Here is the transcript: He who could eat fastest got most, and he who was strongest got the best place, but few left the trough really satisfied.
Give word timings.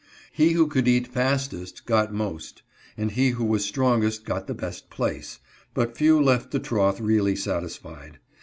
He 0.31 0.53
who 0.53 0.65
could 0.65 0.87
eat 0.87 1.05
fastest 1.05 1.85
got 1.85 2.11
most, 2.11 2.63
and 2.97 3.11
he 3.11 3.29
who 3.29 3.45
was 3.45 3.63
strongest 3.63 4.25
got 4.25 4.47
the 4.47 4.55
best 4.55 4.89
place, 4.89 5.37
but 5.75 5.95
few 5.95 6.19
left 6.19 6.49
the 6.49 6.59
trough 6.59 6.99
really 6.99 7.35
satisfied. 7.35 8.17